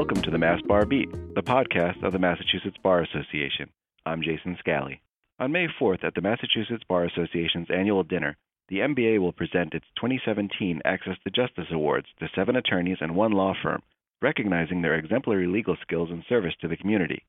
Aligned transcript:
welcome 0.00 0.22
to 0.22 0.30
the 0.30 0.38
Mass 0.38 0.62
Bar 0.62 0.86
Beat, 0.86 1.12
the 1.34 1.42
podcast 1.42 2.02
of 2.02 2.14
the 2.14 2.18
Massachusetts 2.18 2.78
Bar 2.82 3.02
Association. 3.02 3.68
I'm 4.06 4.22
Jason 4.22 4.56
Scally. 4.58 5.02
On 5.38 5.52
May 5.52 5.66
4th, 5.78 6.04
at 6.04 6.14
the 6.14 6.22
Massachusetts 6.22 6.84
Bar 6.88 7.04
Association's 7.04 7.68
annual 7.68 8.02
dinner, 8.02 8.38
the 8.70 8.78
MBA 8.78 9.18
will 9.18 9.34
present 9.34 9.74
its 9.74 9.84
2017 9.96 10.80
Access 10.86 11.16
to 11.22 11.30
Justice 11.30 11.66
Awards 11.70 12.06
to 12.18 12.30
seven 12.34 12.56
attorneys 12.56 12.96
and 13.02 13.14
one 13.14 13.32
law 13.32 13.52
firm, 13.62 13.82
recognizing 14.22 14.80
their 14.80 14.94
exemplary 14.94 15.46
legal 15.46 15.76
skills 15.82 16.08
and 16.10 16.24
service 16.30 16.54
to 16.62 16.68
the 16.68 16.78
community. 16.78 17.22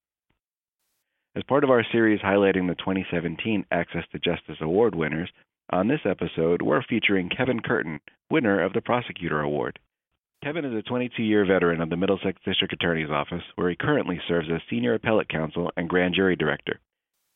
As 1.35 1.43
part 1.43 1.65
of 1.65 1.69
our 1.69 1.83
series 1.91 2.21
highlighting 2.21 2.69
the 2.69 2.75
2017 2.75 3.65
Access 3.69 4.05
to 4.13 4.19
Justice 4.19 4.61
Award 4.61 4.95
winners, 4.95 5.29
on 5.71 5.89
this 5.89 6.05
episode, 6.05 6.61
we're 6.61 6.83
featuring 6.83 7.27
Kevin 7.27 7.59
Curtin, 7.59 7.99
winner 8.29 8.63
of 8.63 8.71
the 8.71 8.81
Prosecutor 8.81 9.41
Award. 9.41 9.77
Kevin 10.43 10.65
is 10.65 10.73
a 10.73 10.81
22 10.81 11.21
year 11.21 11.45
veteran 11.45 11.81
of 11.81 11.91
the 11.91 11.95
Middlesex 11.95 12.41
District 12.43 12.73
Attorney's 12.73 13.11
Office, 13.11 13.43
where 13.55 13.69
he 13.69 13.75
currently 13.75 14.19
serves 14.27 14.49
as 14.51 14.59
Senior 14.71 14.95
Appellate 14.95 15.29
Counsel 15.29 15.71
and 15.77 15.87
Grand 15.87 16.15
Jury 16.15 16.35
Director. 16.35 16.79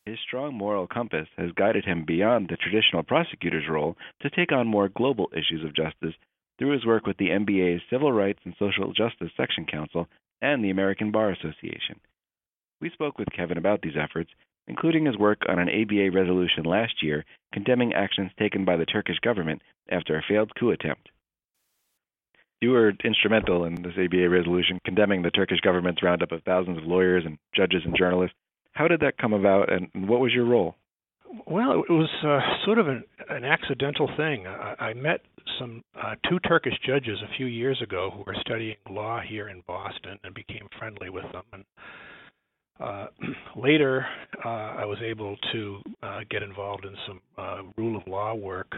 His 0.06 0.18
strong 0.26 0.54
moral 0.54 0.88
compass 0.88 1.28
has 1.36 1.52
guided 1.52 1.84
him 1.84 2.04
beyond 2.04 2.48
the 2.48 2.56
traditional 2.56 3.04
prosecutor's 3.04 3.68
role 3.70 3.96
to 4.22 4.30
take 4.30 4.50
on 4.50 4.66
more 4.66 4.88
global 4.88 5.30
issues 5.32 5.64
of 5.64 5.76
justice 5.76 6.16
through 6.58 6.72
his 6.72 6.84
work 6.84 7.06
with 7.06 7.16
the 7.18 7.28
MBA's 7.28 7.82
Civil 7.88 8.10
Rights 8.10 8.40
and 8.44 8.56
Social 8.58 8.92
Justice 8.92 9.30
Section 9.36 9.66
Council 9.66 10.08
and 10.42 10.64
the 10.64 10.70
American 10.70 11.12
Bar 11.12 11.30
Association. 11.30 12.00
We 12.80 12.90
spoke 12.90 13.20
with 13.20 13.28
Kevin 13.30 13.56
about 13.56 13.82
these 13.82 13.96
efforts, 13.96 14.30
including 14.66 15.06
his 15.06 15.16
work 15.16 15.42
on 15.48 15.60
an 15.60 15.68
ABA 15.68 16.10
resolution 16.10 16.64
last 16.64 17.04
year 17.04 17.24
condemning 17.52 17.94
actions 17.94 18.32
taken 18.36 18.64
by 18.64 18.76
the 18.76 18.84
Turkish 18.84 19.20
government 19.20 19.62
after 19.88 20.16
a 20.16 20.24
failed 20.28 20.50
coup 20.58 20.72
attempt. 20.72 21.08
You 22.66 22.72
were 22.72 22.94
instrumental 23.04 23.64
in 23.64 23.76
this 23.76 23.92
ABA 23.96 24.28
resolution 24.28 24.80
condemning 24.84 25.22
the 25.22 25.30
Turkish 25.30 25.60
government's 25.60 26.02
roundup 26.02 26.32
of 26.32 26.42
thousands 26.42 26.78
of 26.78 26.84
lawyers 26.84 27.22
and 27.24 27.38
judges 27.54 27.82
and 27.84 27.94
journalists. 27.96 28.34
How 28.72 28.88
did 28.88 28.98
that 29.02 29.18
come 29.18 29.32
about, 29.32 29.72
and 29.72 29.88
what 30.08 30.18
was 30.18 30.32
your 30.32 30.46
role? 30.46 30.74
Well, 31.46 31.84
it 31.88 31.92
was 31.92 32.10
uh, 32.24 32.64
sort 32.64 32.78
of 32.78 32.88
an, 32.88 33.04
an 33.28 33.44
accidental 33.44 34.10
thing. 34.16 34.48
I, 34.48 34.74
I 34.80 34.94
met 34.94 35.20
some 35.60 35.84
uh, 35.94 36.16
two 36.28 36.40
Turkish 36.40 36.72
judges 36.84 37.20
a 37.22 37.36
few 37.36 37.46
years 37.46 37.80
ago 37.80 38.10
who 38.12 38.24
were 38.26 38.34
studying 38.40 38.74
law 38.90 39.20
here 39.20 39.48
in 39.48 39.62
Boston 39.68 40.18
and 40.24 40.34
became 40.34 40.66
friendly 40.76 41.08
with 41.08 41.30
them. 41.30 41.44
And 41.52 41.64
uh, 42.80 43.06
later, 43.56 44.04
uh, 44.44 44.48
I 44.48 44.84
was 44.86 44.98
able 45.04 45.36
to 45.52 45.78
uh, 46.02 46.20
get 46.28 46.42
involved 46.42 46.84
in 46.84 46.96
some 47.06 47.20
uh, 47.38 47.62
rule 47.76 47.96
of 47.96 48.02
law 48.08 48.34
work 48.34 48.74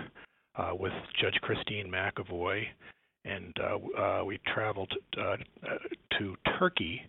uh, 0.56 0.72
with 0.78 0.92
Judge 1.18 1.40
Christine 1.40 1.90
McEvoy 1.90 2.66
and 3.28 3.54
uh, 3.60 4.00
uh, 4.00 4.24
we 4.24 4.38
traveled 4.54 4.92
uh, 5.20 5.36
to 6.18 6.36
Turkey, 6.58 7.00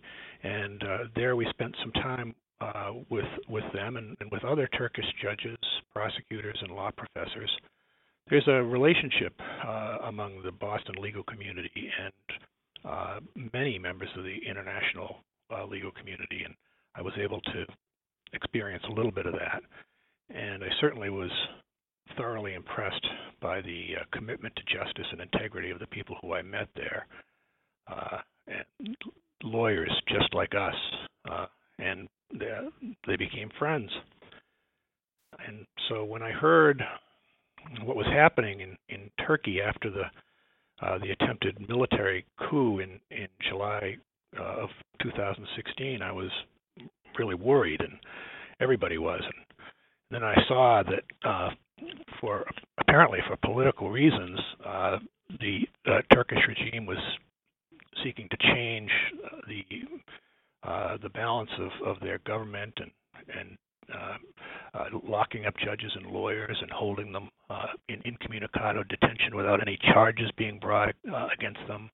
and 0.42 0.82
there 1.14 1.36
we 1.36 1.46
spent 1.50 1.74
some 1.82 1.92
time 1.92 2.34
with 3.08 3.24
with 3.48 3.64
them 3.72 3.96
and, 3.96 4.16
and 4.20 4.30
with 4.30 4.44
other 4.44 4.68
Turkish 4.76 5.06
judges, 5.22 5.56
prosecutors, 5.92 6.58
and 6.62 6.72
law 6.72 6.90
professors. 6.90 7.50
There's 8.28 8.46
a 8.46 8.62
relationship 8.62 9.34
among 10.04 10.42
the 10.44 10.52
Boston 10.52 10.94
legal 11.00 11.24
community 11.24 11.90
and 12.04 13.50
many 13.52 13.78
members 13.78 14.08
of 14.16 14.24
the 14.24 14.38
international 14.48 15.16
legal 15.68 15.90
community, 15.90 16.42
and 16.44 16.54
I 16.94 17.02
was 17.02 17.14
able 17.18 17.40
to 17.40 17.64
experience 18.32 18.84
a 18.88 18.92
little 18.92 19.10
bit 19.10 19.26
of 19.26 19.32
that. 19.32 19.62
And 20.32 20.62
I 20.62 20.68
certainly 20.80 21.10
was 21.10 21.30
thoroughly 22.16 22.54
impressed 22.54 23.06
by 23.40 23.60
the 23.60 23.96
uh, 24.00 24.04
commitment 24.12 24.54
to 24.56 24.78
justice 24.78 25.06
and 25.12 25.20
integrity 25.20 25.70
of 25.70 25.78
the 25.78 25.86
people 25.86 26.16
who 26.20 26.34
I 26.34 26.42
met 26.42 26.68
there, 26.74 27.06
uh, 27.88 28.18
and 28.46 28.96
lawyers 29.42 29.92
just 30.08 30.32
like 30.34 30.54
us, 30.54 30.74
uh, 31.30 31.46
and 31.78 32.08
they, 32.38 32.50
they 33.06 33.16
became 33.16 33.50
friends. 33.58 33.90
And 35.46 35.66
so 35.88 36.04
when 36.04 36.22
I 36.22 36.30
heard 36.30 36.82
what 37.84 37.96
was 37.96 38.06
happening 38.06 38.60
in, 38.60 38.76
in 38.88 39.10
Turkey 39.26 39.60
after 39.60 39.90
the 39.90 40.04
uh, 40.82 40.96
the 40.98 41.10
attempted 41.10 41.68
military 41.68 42.24
coup 42.48 42.78
in 42.78 42.98
in 43.10 43.28
July 43.48 43.96
uh, 44.38 44.62
of 44.62 44.70
2016, 45.02 46.00
I 46.00 46.12
was 46.12 46.30
really 47.18 47.34
worried, 47.34 47.80
and 47.80 47.98
everybody 48.60 48.98
was. 48.98 49.20
And 49.24 49.44
then 50.10 50.24
I 50.24 50.34
saw 50.48 50.82
that 50.82 51.28
uh, 51.28 51.50
for 52.20 52.44
apparently 52.78 53.20
for 53.28 53.36
political 53.36 53.90
reasons, 53.90 54.38
uh, 54.66 54.98
the 55.40 55.60
uh, 55.86 56.00
Turkish 56.12 56.38
regime 56.48 56.86
was 56.86 56.98
seeking 58.04 58.28
to 58.30 58.36
change 58.54 58.90
the 59.46 59.64
uh, 60.62 60.98
the 61.02 61.08
balance 61.10 61.50
of, 61.58 61.96
of 61.96 62.00
their 62.00 62.18
government 62.26 62.72
and 62.78 62.90
and 63.38 63.58
uh, 63.94 64.16
uh, 64.78 64.84
locking 65.08 65.46
up 65.46 65.54
judges 65.64 65.90
and 65.96 66.06
lawyers 66.06 66.56
and 66.60 66.70
holding 66.70 67.12
them 67.12 67.28
uh, 67.48 67.66
in 67.88 68.00
incommunicado 68.04 68.84
detention 68.88 69.34
without 69.34 69.60
any 69.60 69.76
charges 69.92 70.30
being 70.36 70.58
brought 70.60 70.94
against 71.36 71.60
them 71.66 71.90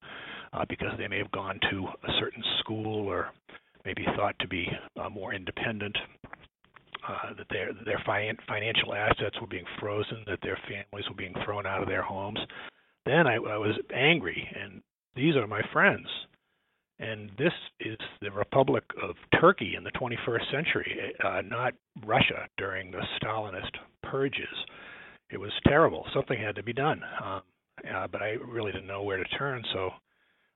because 0.69 0.91
they 0.97 1.07
may 1.07 1.17
have 1.17 1.31
gone 1.31 1.59
to 1.71 1.87
a 2.07 2.11
certain 2.19 2.43
school 2.59 3.07
or 3.07 3.31
maybe 3.85 4.05
thought 4.15 4.35
to 4.39 4.47
be 4.47 4.67
more 5.11 5.33
independent 5.33 5.95
that 7.37 7.47
their 7.49 7.71
their 7.85 8.01
fi- 8.05 8.31
financial 8.47 8.93
assets 8.93 9.39
were 9.41 9.47
being 9.47 9.65
frozen, 9.79 10.23
that 10.27 10.39
their 10.41 10.59
families 10.67 11.09
were 11.09 11.15
being 11.15 11.35
thrown 11.45 11.65
out 11.65 11.81
of 11.81 11.87
their 11.87 12.03
homes. 12.03 12.39
Then 13.05 13.27
I, 13.27 13.35
I 13.35 13.57
was 13.57 13.77
angry, 13.93 14.47
and 14.61 14.81
these 15.15 15.35
are 15.35 15.47
my 15.47 15.61
friends. 15.73 16.07
And 16.99 17.29
this 17.37 17.53
is 17.79 17.97
the 18.21 18.31
Republic 18.31 18.83
of 19.01 19.15
Turkey 19.39 19.75
in 19.75 19.83
the 19.83 19.91
21st 19.91 20.51
century, 20.51 21.13
uh, 21.23 21.41
not 21.45 21.73
Russia 22.03 22.47
during 22.57 22.89
the 22.89 23.03
Stalinist 23.21 23.71
purges. 24.01 24.47
It 25.29 25.37
was 25.37 25.51
terrible. 25.67 26.05
Something 26.13 26.39
had 26.39 26.55
to 26.55 26.63
be 26.63 26.73
done, 26.73 27.01
um, 27.23 27.41
uh, 27.93 28.07
but 28.07 28.21
I 28.21 28.31
really 28.43 28.71
didn't 28.71 28.87
know 28.87 29.03
where 29.03 29.17
to 29.17 29.37
turn. 29.37 29.63
So 29.73 29.91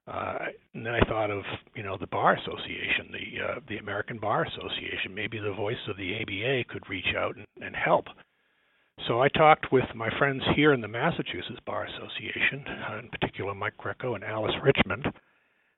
uh, 0.07 0.37
and 0.73 0.85
then 0.85 0.93
I 0.93 1.07
thought 1.07 1.29
of 1.29 1.43
you 1.75 1.83
know 1.83 1.97
the 1.99 2.07
bar 2.07 2.35
association, 2.35 3.11
the 3.11 3.43
uh, 3.43 3.59
the 3.69 3.77
American 3.77 4.17
Bar 4.17 4.45
Association. 4.45 5.13
Maybe 5.13 5.39
the 5.39 5.53
voice 5.53 5.77
of 5.87 5.97
the 5.97 6.21
ABA 6.21 6.65
could 6.69 6.89
reach 6.89 7.13
out 7.15 7.35
and, 7.35 7.45
and 7.61 7.75
help. 7.75 8.05
So 9.07 9.21
I 9.21 9.29
talked 9.29 9.71
with 9.71 9.85
my 9.95 10.09
friends 10.17 10.43
here 10.55 10.73
in 10.73 10.81
the 10.81 10.87
Massachusetts 10.87 11.59
Bar 11.65 11.85
Association, 11.85 12.65
uh, 12.67 12.99
in 12.99 13.09
particular 13.09 13.53
Mike 13.55 13.77
Greco 13.77 14.15
and 14.15 14.23
Alice 14.23 14.55
Richmond. 14.63 15.05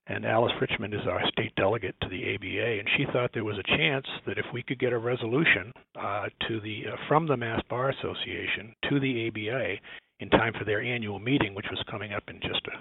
And 0.08 0.26
Alice 0.26 0.52
Richmond 0.60 0.94
is 0.94 1.08
our 1.10 1.22
state 1.32 1.56
delegate 1.56 1.96
to 2.02 2.10
the 2.10 2.36
ABA, 2.36 2.80
and 2.80 2.90
she 2.98 3.06
thought 3.14 3.32
there 3.34 3.46
was 3.46 3.58
a 3.58 3.78
chance 3.78 4.06
that 4.28 4.38
if 4.38 4.46
we 4.54 4.62
could 4.62 4.78
get 4.78 4.92
a 4.92 4.98
resolution 4.98 5.72
uh, 5.98 6.26
to 6.50 6.60
the 6.60 6.84
uh, 6.92 6.96
from 7.08 7.26
the 7.26 7.38
Mass 7.38 7.62
Bar 7.70 7.92
Association 7.92 8.76
to 8.90 9.00
the 9.00 9.28
ABA 9.28 9.76
in 10.20 10.30
time 10.30 10.52
for 10.60 10.66
their 10.66 10.82
annual 10.82 11.20
meeting, 11.20 11.56
which 11.56 11.70
was 11.70 11.82
coming 11.90 12.12
up 12.12 12.24
in 12.28 12.42
just 12.42 12.68
a 12.68 12.78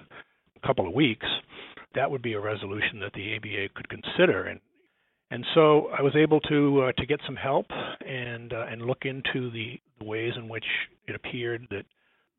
couple 0.67 0.87
of 0.87 0.95
weeks, 0.95 1.27
that 1.95 2.11
would 2.11 2.23
be 2.23 2.35
a 2.35 2.41
resolution 2.41 3.01
that 3.01 3.13
the 3.15 3.37
ABA 3.37 3.75
could 3.75 3.89
consider. 3.89 4.45
And 4.45 4.61
and 5.31 5.47
so 5.55 5.89
I 5.99 6.03
was 6.03 6.15
able 6.15 6.41
to 6.41 6.83
uh, 6.83 6.93
to 7.01 7.07
get 7.07 7.19
some 7.25 7.37
help 7.37 7.67
and 8.07 8.53
uh, 8.53 8.67
and 8.71 8.83
look 8.83 9.05
into 9.05 9.51
the, 9.51 9.81
ways 10.05 10.33
in 10.37 10.49
which 10.49 10.65
it 11.07 11.15
appeared 11.15 11.67
that 11.71 11.85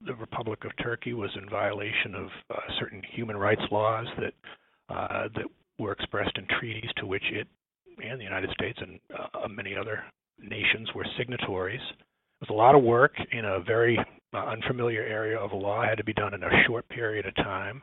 the 0.05 0.13
Republic 0.15 0.65
of 0.65 0.71
Turkey 0.83 1.13
was 1.13 1.31
in 1.41 1.49
violation 1.49 2.13
of 2.13 2.27
uh, 2.49 2.59
certain 2.77 3.01
human 3.15 3.37
rights 3.37 3.61
laws 3.71 4.05
that 4.19 4.33
uh, 4.93 5.27
that 5.35 5.45
were 5.79 5.93
expressed 5.93 6.37
in 6.37 6.45
treaties 6.59 6.89
to 6.97 7.05
which 7.05 7.23
it 7.31 7.47
and 8.03 8.19
the 8.19 8.23
United 8.23 8.49
States 8.51 8.77
and 8.81 8.99
uh, 9.17 9.47
many 9.47 9.75
other 9.75 10.03
nations 10.39 10.89
were 10.93 11.05
signatories. 11.17 11.81
It 11.89 12.49
was 12.49 12.49
a 12.49 12.53
lot 12.53 12.75
of 12.75 12.83
work 12.83 13.13
in 13.31 13.45
a 13.45 13.59
very 13.61 13.97
uh, 14.33 14.37
unfamiliar 14.37 15.03
area 15.03 15.37
of 15.37 15.53
law. 15.53 15.83
It 15.83 15.89
had 15.89 15.97
to 15.99 16.03
be 16.03 16.13
done 16.13 16.33
in 16.33 16.43
a 16.43 16.63
short 16.67 16.87
period 16.89 17.25
of 17.25 17.35
time 17.35 17.81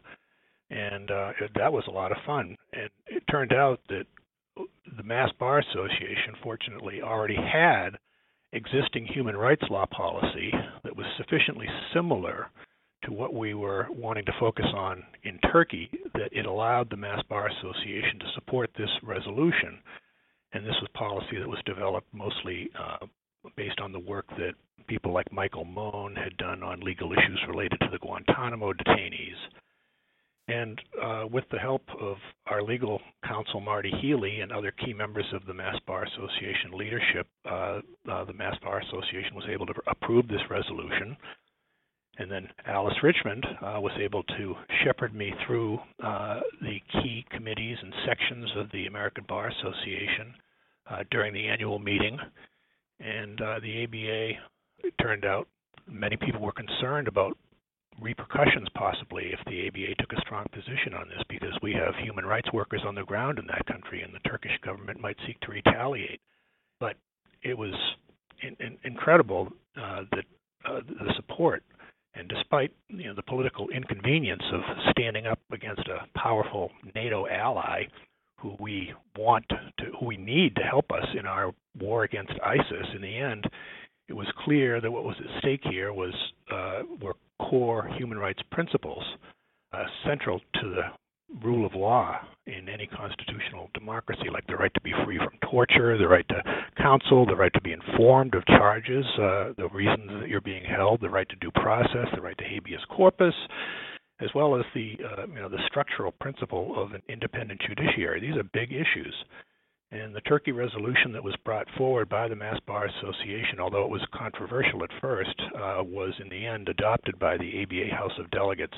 and 0.70 1.10
uh, 1.10 1.32
it, 1.40 1.50
that 1.56 1.72
was 1.72 1.84
a 1.88 1.92
lot 1.92 2.12
of 2.12 2.18
fun. 2.24 2.56
And 2.72 2.90
it 3.06 3.22
turned 3.30 3.52
out 3.52 3.80
that 3.88 4.04
the 4.96 5.02
Mass 5.02 5.30
Bar 5.38 5.58
Association, 5.58 6.34
fortunately, 6.42 7.02
already 7.02 7.36
had 7.36 7.90
existing 8.52 9.06
human 9.06 9.36
rights 9.36 9.62
law 9.70 9.86
policy 9.86 10.52
that 10.84 10.96
was 10.96 11.06
sufficiently 11.16 11.66
similar 11.94 12.48
to 13.04 13.12
what 13.12 13.32
we 13.32 13.54
were 13.54 13.86
wanting 13.90 14.24
to 14.26 14.32
focus 14.38 14.66
on 14.74 15.02
in 15.22 15.38
Turkey 15.52 15.90
that 16.14 16.28
it 16.32 16.46
allowed 16.46 16.90
the 16.90 16.96
Mass 16.96 17.22
Bar 17.28 17.48
Association 17.48 18.18
to 18.18 18.26
support 18.34 18.70
this 18.76 18.90
resolution. 19.02 19.78
And 20.52 20.64
this 20.64 20.74
was 20.80 20.90
policy 20.94 21.38
that 21.38 21.48
was 21.48 21.62
developed 21.64 22.12
mostly 22.12 22.70
uh, 22.78 23.06
based 23.56 23.80
on 23.80 23.92
the 23.92 23.98
work 23.98 24.26
that 24.30 24.52
people 24.86 25.12
like 25.12 25.32
Michael 25.32 25.64
Mone 25.64 26.16
had 26.16 26.36
done 26.36 26.62
on 26.62 26.80
legal 26.80 27.12
issues 27.12 27.40
related 27.48 27.78
to 27.80 27.88
the 27.90 27.98
Guantanamo 27.98 28.72
detainees 28.72 29.38
and 30.50 30.80
uh, 31.00 31.24
with 31.30 31.44
the 31.52 31.58
help 31.58 31.82
of 32.00 32.16
our 32.46 32.62
legal 32.62 33.00
counsel, 33.26 33.60
Marty 33.60 33.92
Healy, 34.02 34.40
and 34.40 34.50
other 34.50 34.72
key 34.72 34.92
members 34.92 35.26
of 35.32 35.46
the 35.46 35.54
Mass 35.54 35.76
Bar 35.86 36.04
Association 36.04 36.72
leadership, 36.72 37.26
uh, 37.48 37.80
uh, 38.10 38.24
the 38.24 38.32
Mass 38.32 38.56
Bar 38.62 38.80
Association 38.80 39.34
was 39.34 39.44
able 39.48 39.66
to 39.66 39.74
approve 39.86 40.26
this 40.26 40.40
resolution. 40.50 41.16
And 42.18 42.30
then 42.30 42.48
Alice 42.66 42.96
Richmond 43.02 43.46
uh, 43.62 43.80
was 43.80 43.92
able 44.02 44.24
to 44.24 44.54
shepherd 44.84 45.14
me 45.14 45.32
through 45.46 45.78
uh, 46.02 46.40
the 46.60 46.80
key 46.92 47.24
committees 47.30 47.78
and 47.80 47.94
sections 48.06 48.50
of 48.56 48.70
the 48.72 48.86
American 48.86 49.24
Bar 49.28 49.48
Association 49.48 50.34
uh, 50.90 51.04
during 51.10 51.32
the 51.32 51.46
annual 51.46 51.78
meeting. 51.78 52.18
And 52.98 53.38
the 53.38 53.84
ABA, 53.84 54.86
it 54.86 54.94
turned 55.00 55.24
out, 55.24 55.46
many 55.88 56.16
people 56.16 56.40
were 56.40 56.52
concerned 56.52 57.08
about 57.08 57.38
repercussions 58.00 58.68
possibly 58.74 59.32
if 59.32 59.40
the 59.46 59.68
ABA 59.68 59.94
took 59.98 60.12
a 60.12 60.20
strong 60.22 60.46
position 60.52 60.94
on 60.94 61.08
this 61.08 61.22
because 61.28 61.52
we 61.62 61.72
have 61.72 61.94
human 62.02 62.24
rights 62.24 62.52
workers 62.52 62.82
on 62.86 62.94
the 62.94 63.04
ground 63.04 63.38
in 63.38 63.46
that 63.46 63.66
country 63.66 64.02
and 64.02 64.14
the 64.14 64.28
Turkish 64.28 64.56
government 64.64 65.00
might 65.00 65.16
seek 65.26 65.38
to 65.40 65.52
retaliate. 65.52 66.20
But 66.78 66.96
it 67.42 67.56
was 67.56 67.74
in, 68.42 68.56
in, 68.64 68.78
incredible 68.84 69.48
uh, 69.76 70.02
that 70.12 70.24
uh, 70.64 70.80
the 70.86 71.12
support 71.16 71.62
and 72.14 72.28
despite 72.28 72.72
you 72.88 73.04
know 73.04 73.14
the 73.14 73.22
political 73.22 73.68
inconvenience 73.68 74.42
of 74.52 74.60
standing 74.90 75.26
up 75.26 75.38
against 75.52 75.86
a 75.88 76.18
powerful 76.18 76.70
NATO 76.94 77.26
ally 77.28 77.84
who 78.36 78.56
we 78.58 78.92
want 79.16 79.44
to 79.48 79.84
who 79.98 80.06
we 80.06 80.16
need 80.16 80.56
to 80.56 80.62
help 80.62 80.90
us 80.90 81.06
in 81.18 81.26
our 81.26 81.52
war 81.78 82.04
against 82.04 82.32
ISIS 82.44 82.86
in 82.94 83.02
the 83.02 83.16
end 83.16 83.46
it 84.10 84.16
was 84.16 84.26
clear 84.44 84.80
that 84.80 84.90
what 84.90 85.04
was 85.04 85.14
at 85.20 85.40
stake 85.40 85.60
here 85.70 85.92
was 85.92 86.12
uh, 86.52 86.82
were 87.00 87.14
core 87.38 87.88
human 87.96 88.18
rights 88.18 88.42
principles 88.50 89.04
uh, 89.72 89.84
central 90.04 90.40
to 90.60 90.68
the 90.68 90.82
rule 91.44 91.64
of 91.64 91.74
law 91.74 92.18
in 92.48 92.68
any 92.68 92.88
constitutional 92.88 93.70
democracy, 93.72 94.24
like 94.32 94.44
the 94.48 94.56
right 94.56 94.74
to 94.74 94.80
be 94.80 94.92
free 95.04 95.16
from 95.16 95.30
torture, 95.48 95.96
the 95.96 96.08
right 96.08 96.26
to 96.28 96.42
counsel, 96.76 97.24
the 97.24 97.36
right 97.36 97.52
to 97.54 97.60
be 97.60 97.72
informed 97.72 98.34
of 98.34 98.44
charges, 98.46 99.04
uh, 99.14 99.52
the 99.56 99.68
reasons 99.72 100.10
that 100.20 100.28
you're 100.28 100.40
being 100.40 100.64
held, 100.64 101.00
the 101.00 101.08
right 101.08 101.28
to 101.28 101.36
due 101.36 101.52
process, 101.52 102.08
the 102.12 102.20
right 102.20 102.36
to 102.38 102.44
habeas 102.44 102.80
corpus, 102.90 103.34
as 104.20 104.28
well 104.34 104.56
as 104.56 104.64
the 104.74 104.96
uh, 105.04 105.26
you 105.28 105.36
know 105.40 105.48
the 105.48 105.62
structural 105.68 106.10
principle 106.20 106.74
of 106.76 106.92
an 106.92 107.02
independent 107.08 107.60
judiciary. 107.66 108.20
These 108.20 108.36
are 108.36 108.42
big 108.52 108.72
issues. 108.72 109.14
And 109.92 110.14
the 110.14 110.20
Turkey 110.20 110.52
resolution 110.52 111.12
that 111.12 111.24
was 111.24 111.34
brought 111.44 111.66
forward 111.76 112.08
by 112.08 112.28
the 112.28 112.36
Mass 112.36 112.60
Bar 112.66 112.86
Association, 112.86 113.58
although 113.58 113.84
it 113.84 113.90
was 113.90 114.06
controversial 114.14 114.84
at 114.84 114.90
first, 115.00 115.34
uh, 115.56 115.82
was 115.82 116.14
in 116.20 116.28
the 116.28 116.46
end 116.46 116.68
adopted 116.68 117.18
by 117.18 117.36
the 117.36 117.62
ABA 117.62 117.94
House 117.94 118.16
of 118.18 118.30
Delegates 118.30 118.76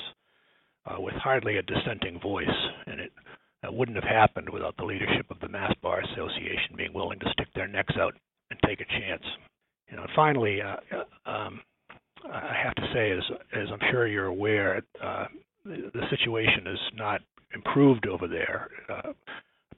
uh, 0.87 0.99
with 0.99 1.15
hardly 1.15 1.59
a 1.59 1.63
dissenting 1.63 2.19
voice, 2.21 2.47
and 2.87 3.01
it 3.01 3.13
that 3.63 3.73
wouldn't 3.73 3.97
have 3.97 4.09
happened 4.09 4.49
without 4.51 4.77
the 4.77 4.85
leadership 4.85 5.27
of 5.31 5.39
the 5.41 5.49
Mass 5.49 5.73
Bar 5.83 6.01
Association 6.01 6.75
being 6.77 6.93
willing 6.93 7.21
to 7.21 7.31
stick 7.31 7.47
their 7.55 7.69
necks 7.69 7.95
out 7.97 8.15
and 8.51 8.59
take 8.67 8.81
a 8.81 8.85
chance. 8.85 9.23
You 9.89 9.97
know, 9.97 10.07
finally, 10.17 10.61
uh, 10.61 10.77
uh, 10.91 11.31
um, 11.31 11.61
I 12.29 12.55
have 12.61 12.75
to 12.75 12.91
say, 12.93 13.13
as 13.13 13.23
as 13.53 13.69
I'm 13.73 13.91
sure 13.91 14.07
you're 14.07 14.27
aware, 14.27 14.83
uh, 15.03 15.27
the, 15.65 15.91
the 15.95 16.09
situation 16.11 16.67
is 16.67 16.79
not 16.95 17.21
improved 17.55 18.07
over 18.07 18.27
there. 18.27 18.69
Uh, 18.89 19.13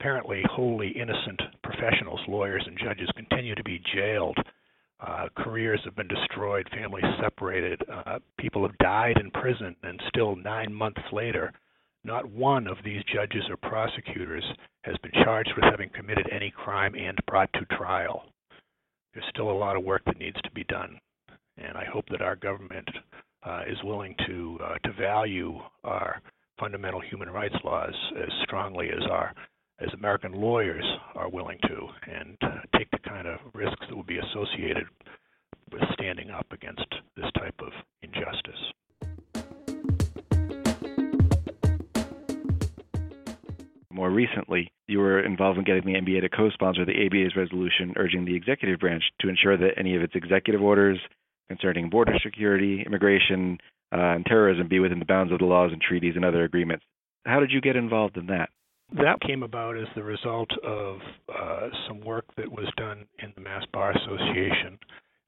apparently, 0.05 0.43
wholly 0.51 0.89
innocent 0.89 1.41
professionals, 1.63 2.21
lawyers, 2.29 2.63
and 2.67 2.79
judges 2.79 3.09
continue 3.17 3.55
to 3.55 3.65
be 3.65 3.81
jailed 3.95 4.37
uh, 5.01 5.29
careers 5.37 5.81
have 5.85 5.97
been 5.97 6.09
destroyed, 6.09 6.69
families 6.71 7.05
separated, 7.23 7.81
uh, 7.91 8.19
people 8.39 8.63
have 8.63 8.77
died 8.79 9.17
in 9.19 9.31
prison, 9.31 9.75
and 9.83 10.01
still 10.09 10.37
nine 10.37 10.73
months 10.73 11.01
later, 11.13 11.53
not 12.05 12.31
one 12.31 12.67
of 12.67 12.77
these 12.85 13.03
judges 13.13 13.43
or 13.51 13.57
prosecutors 13.57 14.45
has 14.83 14.97
been 15.03 15.25
charged 15.25 15.53
with 15.57 15.65
having 15.65 15.91
committed 15.91 16.29
any 16.31 16.51
crime 16.51 16.95
and 16.95 17.19
brought 17.27 17.53
to 17.55 17.77
trial. 17.77 18.25
There's 19.13 19.27
still 19.31 19.51
a 19.51 19.53
lot 19.53 19.77
of 19.77 19.85
work 19.85 20.03
that 20.07 20.19
needs 20.19 20.41
to 20.43 20.51
be 20.53 20.65
done, 20.65 20.99
and 21.59 21.77
I 21.77 21.85
hope 21.93 22.05
that 22.11 22.23
our 22.23 22.37
government 22.37 22.89
uh, 23.43 23.63
is 23.67 23.77
willing 23.85 24.15
to 24.27 24.59
uh, 24.63 24.75
to 24.85 24.93
value 25.01 25.59
our 25.83 26.21
fundamental 26.59 27.01
human 27.01 27.31
rights 27.31 27.57
laws 27.65 27.95
as 28.23 28.31
strongly 28.45 28.89
as 28.91 29.03
our 29.11 29.35
as 29.85 29.93
American 29.95 30.33
lawyers 30.33 30.85
are 31.15 31.29
willing 31.29 31.59
to, 31.63 31.89
and 32.11 32.37
take 32.77 32.91
the 32.91 32.99
kind 33.07 33.27
of 33.27 33.39
risks 33.53 33.85
that 33.89 33.97
would 33.97 34.07
be 34.07 34.19
associated 34.19 34.85
with 35.71 35.83
standing 35.93 36.31
up 36.31 36.47
against 36.53 36.87
this 37.17 37.27
type 37.37 37.55
of 37.61 37.73
injustice. 38.03 38.73
More 43.91 44.11
recently, 44.11 44.73
you 44.89 44.99
were 44.99 45.25
involved 45.25 45.59
in 45.59 45.65
getting 45.65 45.85
the 45.85 45.99
MBA 45.99 46.23
to 46.23 46.29
co 46.29 46.51
sponsor 46.51 46.85
the 46.85 47.07
ABA's 47.07 47.37
resolution 47.37 47.95
urging 47.97 48.25
the 48.25 48.35
executive 48.35 48.81
branch 48.81 49.05
to 49.21 49.29
ensure 49.29 49.57
that 49.57 49.79
any 49.79 49.95
of 49.97 50.03
its 50.03 50.15
executive 50.15 50.63
orders 50.63 50.99
concerning 51.49 51.91
border 51.91 52.15
security, 52.23 52.83
immigration, 52.85 53.59
uh, 53.93 54.17
and 54.17 54.27
terrorism 54.27 54.67
be 54.67 54.81
within 54.81 54.99
the 54.99 55.05
bounds 55.05 55.33
of 55.33 55.39
the 55.39 55.45
laws 55.45 55.71
and 55.73 55.81
treaties 55.81 56.15
and 56.17 56.25
other 56.25 56.43
agreements. 56.43 56.85
How 57.25 57.39
did 57.41 57.53
you 57.53 57.61
get 57.61 57.77
involved 57.77 58.17
in 58.17 58.27
that? 58.27 58.49
That 58.95 59.21
came 59.21 59.43
about 59.43 59.77
as 59.77 59.89
the 59.97 60.05
result 60.05 60.51
of 60.63 60.99
uh, 61.29 61.69
some 61.89 62.01
work 62.01 62.27
that 62.37 62.51
was 62.51 62.69
done 62.77 63.05
in 63.19 63.33
the 63.35 63.41
Mass 63.41 63.65
Bar 63.73 63.93
Association 63.93 64.79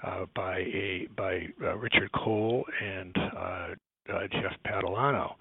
uh, 0.04 0.26
by 0.36 0.58
a 0.58 1.08
by 1.16 1.48
uh, 1.62 1.76
Richard 1.76 2.10
Cole 2.12 2.64
and 2.80 3.14
uh, 3.16 3.68
uh, 4.12 4.20
Jeff 4.30 4.52
Catalano. 4.64 5.32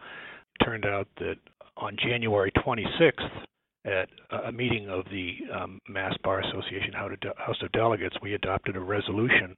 It 0.60 0.66
turned 0.66 0.86
out 0.86 1.08
that 1.20 1.36
on 1.78 1.96
January 2.02 2.52
26th, 2.66 3.46
at 3.86 4.10
a 4.48 4.52
meeting 4.52 4.90
of 4.90 5.06
the 5.12 5.36
um, 5.54 5.80
Mass 5.88 6.16
Bar 6.24 6.42
Association 6.42 6.94
House 6.94 7.58
of 7.62 7.72
Delegates, 7.74 8.16
we 8.24 8.34
adopted 8.34 8.76
a 8.76 8.80
resolution 8.80 9.56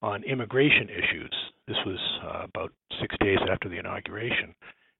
on 0.00 0.22
immigration 0.24 0.88
issues. 0.88 1.34
This 1.68 1.76
was 1.84 1.98
uh, 2.24 2.44
about 2.44 2.72
six 3.00 3.14
days 3.20 3.38
after 3.50 3.68
the 3.68 3.78
inauguration 3.78 4.54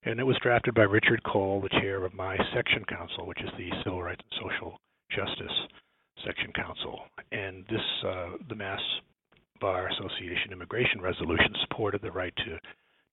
and 0.06 0.20
it 0.20 0.24
was 0.24 0.38
drafted 0.40 0.72
by 0.74 0.82
Richard 0.82 1.20
Cole, 1.24 1.60
the 1.60 1.80
chair 1.80 2.04
of 2.04 2.14
my 2.14 2.36
section 2.54 2.84
council, 2.84 3.26
which 3.26 3.42
is 3.42 3.50
the 3.58 3.68
Civil 3.82 4.02
Rights 4.02 4.22
and 4.22 4.40
Social 4.40 4.78
Justice 5.10 5.56
Section 6.24 6.52
Council. 6.52 7.00
And 7.32 7.64
this, 7.68 7.82
uh, 8.06 8.28
the 8.48 8.54
Mass 8.54 8.80
Bar 9.60 9.88
Association 9.88 10.52
Immigration 10.52 11.00
Resolution 11.00 11.52
supported 11.68 12.02
the 12.02 12.12
right 12.12 12.34
to 12.36 12.56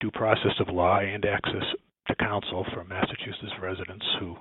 due 0.01 0.12
process 0.12 0.54
of 0.60 0.74
law 0.74 1.00
and 1.00 1.25
access 1.25 1.63
to 2.07 2.16
counsel 2.16 2.66
for 2.74 2.84
Massachusetts 2.84 3.54
residents 3.60 4.06
who 4.19 4.36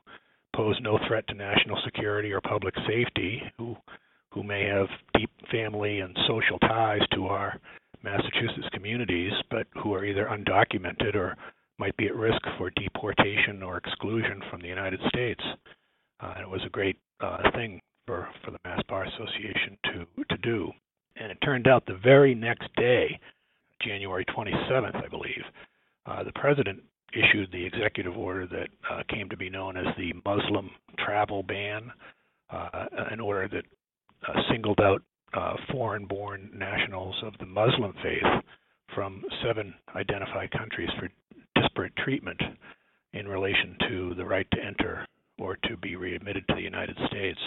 pose 0.55 0.79
no 0.83 0.99
threat 1.09 1.27
to 1.29 1.35
national 1.35 1.81
security 1.85 2.33
or 2.33 2.41
public 2.43 2.75
safety, 2.87 3.41
who 3.59 3.77
who 4.33 4.43
may 4.43 4.65
have 4.65 4.89
deep 5.17 5.31
family 5.51 6.01
and 6.01 6.17
social 6.27 6.59
ties 6.61 7.03
to 7.15 7.27
our 7.27 7.59
Massachusetts 8.03 8.69
communities, 8.73 9.33
but 9.51 9.67
who 9.83 9.95
are 9.95 10.05
either 10.05 10.27
undocumented 10.27 11.15
or 11.15 11.37
might 11.83 11.97
be 11.97 12.07
at 12.07 12.15
risk 12.15 12.41
for 12.57 12.71
deportation 12.71 13.61
or 13.61 13.77
exclusion 13.77 14.41
from 14.49 14.63
the 14.63 14.69
United 14.69 15.01
States. 15.09 15.41
Uh, 16.21 16.35
it 16.41 16.49
was 16.49 16.61
a 16.65 16.69
great 16.69 16.97
uh, 17.21 17.39
thing 17.57 17.81
for, 18.07 18.29
for 18.45 18.53
the 18.53 18.59
Mass 18.65 18.81
Bar 18.89 19.05
Association 19.07 19.77
to, 19.87 20.07
to 20.31 20.37
do. 20.43 20.71
And 21.17 21.33
it 21.33 21.39
turned 21.45 21.67
out 21.67 21.85
the 21.85 21.99
very 22.01 22.37
next 22.37 22.69
day, 22.77 23.19
January 23.85 24.25
27th, 24.27 24.95
I 24.95 25.09
believe, 25.09 25.43
uh, 26.07 26.23
the 26.23 26.31
president 26.37 26.85
issued 27.13 27.51
the 27.51 27.67
executive 27.67 28.17
order 28.17 28.47
that 28.47 28.69
uh, 28.89 29.03
came 29.09 29.29
to 29.29 29.37
be 29.37 29.51
known 29.51 29.77
as 29.77 29.87
the 29.99 30.13
Muslim 30.25 30.71
travel 31.05 31.43
ban, 31.43 31.91
uh, 32.51 32.87
an 33.11 33.19
order 33.19 33.49
that 33.49 33.65
uh, 34.29 34.41
singled 34.53 34.79
out 34.81 35.03
uh, 35.35 35.55
foreign 35.73 36.07
born 36.07 36.49
nationals 36.55 37.17
of 37.25 37.33
the 37.41 37.47
Muslim 37.47 37.93
faith 38.05 38.45
from 38.95 39.25
seven 39.45 39.75
identified 39.97 40.51
countries 40.53 40.91
for 41.01 41.09
disparate 41.83 41.97
treatment 42.05 42.41
in 43.13 43.29
relation 43.29 43.77
to 43.89 44.15
the 44.17 44.25
right 44.25 44.47
to 44.53 44.63
enter 44.63 45.07
or 45.39 45.57
to 45.65 45.77
be 45.77 45.97
readmitted 45.97 46.47
to 46.49 46.55
the 46.55 46.63
United 46.63 46.97
States. 47.09 47.39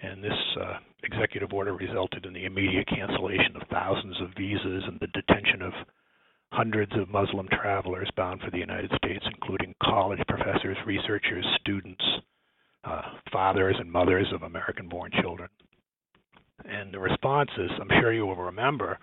And 0.00 0.22
this 0.22 0.32
uh, 0.60 0.78
executive 1.04 1.52
order 1.52 1.74
resulted 1.74 2.26
in 2.26 2.32
the 2.32 2.44
immediate 2.44 2.88
cancellation 2.88 3.54
of 3.54 3.68
thousands 3.70 4.20
of 4.20 4.30
visas 4.36 4.82
and 4.88 4.98
the 5.00 5.06
detention 5.08 5.62
of 5.62 5.72
hundreds 6.52 6.92
of 6.96 7.08
Muslim 7.08 7.48
travelers 7.48 8.10
bound 8.16 8.40
for 8.40 8.50
the 8.50 8.58
United 8.58 8.90
States, 8.96 9.24
including 9.32 9.74
college 9.82 10.20
professors, 10.28 10.76
researchers, 10.84 11.46
students, 11.60 12.04
uh, 12.84 13.02
fathers, 13.30 13.76
and 13.78 13.90
mothers 13.90 14.26
of 14.34 14.42
American 14.42 14.88
born 14.88 15.10
children. 15.22 15.48
And 16.64 16.92
the 16.92 16.98
responses, 16.98 17.70
I'm 17.80 18.00
sure 18.00 18.12
you 18.12 18.26
will 18.26 18.36
remember, 18.36 18.98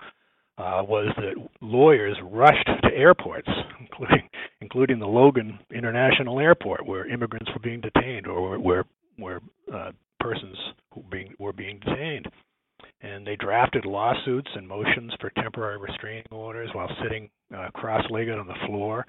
uh, 0.59 0.83
was 0.85 1.07
that 1.15 1.35
lawyers 1.61 2.17
rushed 2.21 2.67
to 2.83 2.93
airports, 2.93 3.47
including 3.79 4.29
including 4.69 4.99
the 4.99 5.07
Logan 5.07 5.57
International 5.73 6.39
Airport, 6.39 6.85
where 6.85 7.07
immigrants 7.07 7.49
were 7.53 7.59
being 7.59 7.81
detained, 7.81 8.27
or 8.27 8.59
where 8.59 8.85
where 9.17 9.41
uh, 9.73 9.91
persons 10.19 10.55
who 10.93 11.01
were 11.01 11.09
being 11.09 11.33
were 11.39 11.53
being 11.53 11.79
detained, 11.79 12.27
and 13.01 13.25
they 13.25 13.35
drafted 13.35 13.85
lawsuits 13.85 14.49
and 14.55 14.67
motions 14.67 15.11
for 15.19 15.31
temporary 15.31 15.79
restraining 15.79 16.27
orders 16.31 16.69
while 16.73 16.89
sitting 17.01 17.29
uh, 17.55 17.69
cross-legged 17.73 18.37
on 18.37 18.45
the 18.45 18.67
floor 18.67 19.05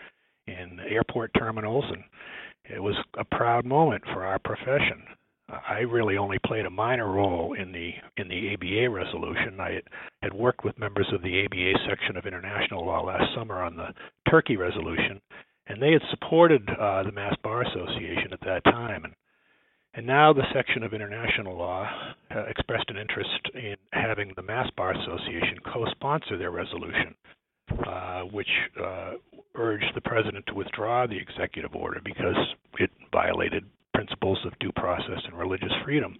in 0.46 0.80
airport 0.88 1.30
terminals, 1.38 1.84
and 1.90 2.02
it 2.64 2.82
was 2.82 2.96
a 3.18 3.24
proud 3.24 3.66
moment 3.66 4.02
for 4.14 4.24
our 4.24 4.38
profession. 4.38 5.02
I 5.68 5.80
really 5.80 6.16
only 6.16 6.38
played 6.46 6.64
a 6.64 6.70
minor 6.70 7.10
role 7.10 7.54
in 7.54 7.72
the 7.72 7.90
in 8.16 8.28
the 8.28 8.54
ABA 8.54 8.88
resolution. 8.88 9.60
I 9.60 9.80
had 10.22 10.32
worked 10.32 10.64
with 10.64 10.78
members 10.78 11.08
of 11.12 11.22
the 11.22 11.44
ABA 11.44 11.72
section 11.88 12.16
of 12.16 12.24
international 12.24 12.86
law 12.86 13.02
last 13.02 13.34
summer 13.34 13.62
on 13.62 13.76
the 13.76 13.88
Turkey 14.30 14.56
resolution, 14.56 15.20
and 15.70 15.80
they 15.80 15.92
had 15.92 16.02
supported 16.10 16.68
uh, 16.68 17.04
the 17.04 17.12
Mass 17.12 17.34
Bar 17.44 17.62
Association 17.62 18.32
at 18.32 18.40
that 18.40 18.64
time. 18.64 19.04
And, 19.04 19.14
and 19.94 20.04
now 20.04 20.32
the 20.32 20.42
section 20.52 20.82
of 20.82 20.92
international 20.92 21.56
law 21.56 21.88
uh, 22.34 22.44
expressed 22.48 22.90
an 22.90 22.96
interest 22.96 23.50
in 23.54 23.76
having 23.92 24.32
the 24.34 24.42
Mass 24.42 24.68
Bar 24.76 24.94
Association 25.00 25.58
co-sponsor 25.72 26.36
their 26.36 26.50
resolution, 26.50 27.14
uh, 27.86 28.22
which 28.22 28.48
uh, 28.82 29.12
urged 29.54 29.92
the 29.94 30.00
president 30.00 30.44
to 30.48 30.54
withdraw 30.54 31.06
the 31.06 31.16
executive 31.16 31.76
order 31.76 32.00
because 32.04 32.36
it 32.80 32.90
violated 33.12 33.64
principles 33.94 34.38
of 34.44 34.58
due 34.58 34.72
process 34.72 35.20
and 35.24 35.38
religious 35.38 35.72
freedom. 35.84 36.16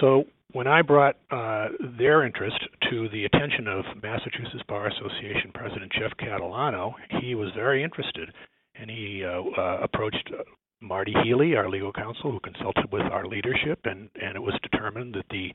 So 0.00 0.24
when 0.52 0.66
I 0.66 0.82
brought 0.82 1.16
uh, 1.30 1.68
their 1.98 2.24
interest 2.24 2.58
to 2.90 3.08
the 3.10 3.24
attention 3.24 3.68
of 3.68 3.84
Massachusetts 4.02 4.62
Bar 4.68 4.88
Association 4.88 5.50
President 5.54 5.92
Jeff 5.92 6.12
Catalano, 6.18 6.94
he 7.20 7.34
was 7.34 7.50
very 7.54 7.82
interested, 7.82 8.30
and 8.74 8.90
he 8.90 9.24
uh, 9.24 9.42
uh, 9.60 9.80
approached 9.82 10.30
uh, 10.32 10.42
Marty 10.80 11.14
Healy, 11.24 11.56
our 11.56 11.68
legal 11.68 11.92
counsel, 11.92 12.30
who 12.30 12.40
consulted 12.40 12.90
with 12.92 13.02
our 13.02 13.26
leadership, 13.26 13.80
and, 13.84 14.08
and 14.20 14.36
it 14.36 14.42
was 14.42 14.58
determined 14.62 15.14
that 15.14 15.24
the 15.30 15.48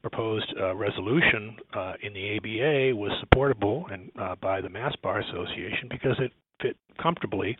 proposed 0.00 0.52
uh, 0.60 0.74
resolution 0.74 1.56
uh, 1.74 1.94
in 2.02 2.12
the 2.12 2.36
ABA 2.36 2.96
was 2.96 3.10
supportable 3.20 3.86
and 3.90 4.10
by 4.40 4.60
the 4.60 4.68
Mass 4.68 4.94
Bar 5.02 5.20
Association 5.20 5.88
because 5.90 6.16
it 6.20 6.32
fit 6.62 6.76
comfortably 7.02 7.56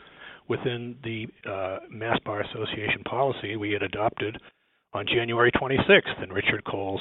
within 0.48 0.96
the 1.02 1.26
uh, 1.48 1.78
Mass 1.90 2.18
Bar 2.24 2.42
Association 2.42 3.02
policy 3.08 3.56
we 3.56 3.72
had 3.72 3.82
adopted 3.82 4.38
on 4.92 5.06
January 5.06 5.50
26th 5.52 6.22
in 6.22 6.32
Richard 6.32 6.64
Cole's 6.64 7.00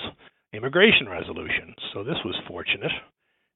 immigration 0.53 1.07
resolution. 1.07 1.75
So 1.93 2.03
this 2.03 2.17
was 2.23 2.35
fortunate, 2.47 2.91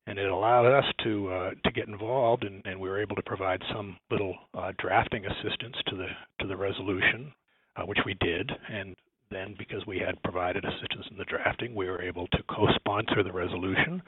and 0.07 0.19
it 0.19 0.29
allowed 0.29 0.65
us 0.65 0.85
to 1.03 1.29
uh, 1.29 1.49
to 1.63 1.71
get 1.71 1.87
involved, 1.87 2.43
and, 2.43 2.61
and, 2.65 2.79
we 2.79 2.89
were 2.89 3.01
able 3.01 3.15
to 3.15 3.21
provide 3.23 3.61
some 3.73 3.97
little 4.11 4.35
uh, 4.53 4.71
drafting 4.77 5.25
assistance 5.25 5.75
to 5.87 5.95
the 5.95 6.07
to 6.41 6.47
the 6.47 6.57
resolution, 6.57 7.31
uh, 7.75 7.83
which 7.85 7.99
we 8.05 8.15
did, 8.19 8.51
and 8.69 8.95
then 9.31 9.55
because 9.57 9.85
we 9.85 9.99
had 9.99 10.21
provided 10.23 10.65
assistance 10.65 11.05
in 11.11 11.17
the 11.17 11.25
drafting, 11.25 11.75
we 11.75 11.85
were 11.85 12.01
able 12.01 12.27
to 12.27 12.39
co-sponsor 12.49 13.23
the 13.23 13.31
resolution 13.31 14.01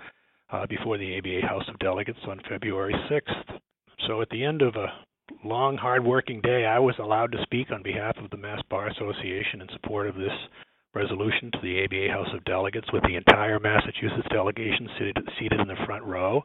uh, 0.52 0.66
before 0.68 0.98
the 0.98 1.18
ABA 1.18 1.48
House 1.48 1.64
of 1.68 1.78
Delegates 1.80 2.20
on 2.28 2.42
February 2.50 2.96
6th. 3.10 3.60
So 4.08 4.22
at 4.22 4.30
the 4.30 4.44
end 4.44 4.62
of 4.62 4.76
a 4.76 4.88
long, 5.44 5.78
hard-working 5.78 6.42
day, 6.42 6.66
I 6.66 6.80
was 6.80 6.96
allowed 7.00 7.32
to 7.34 7.44
speak 7.44 7.72
on 7.72 7.84
behalf 7.84 8.18
of 8.18 8.30
the 8.30 8.38
Mass 8.38 8.62
Bar 8.70 8.88
Association 8.90 9.62
in 9.62 9.68
support 9.74 10.08
of 10.08 10.16
this 10.16 10.32
resolution 10.94 11.52
to 11.52 11.60
the 11.62 11.84
ABA 11.84 12.12
House 12.12 12.34
of 12.34 12.44
Delegates 12.46 12.92
with 12.92 13.04
the 13.04 13.16
entire 13.16 13.60
Massachusetts 13.60 14.28
delegation 14.30 14.90
seated, 14.98 15.18
seated 15.40 15.60
in 15.60 15.68
the 15.68 15.86
front 15.86 16.04
row. 16.04 16.44